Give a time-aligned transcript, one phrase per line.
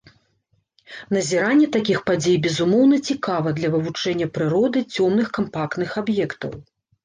[1.15, 6.61] Назіранне такіх падзей безумоўна цікава для вывучэння прыроды цёмных кампактных аб'ектаў.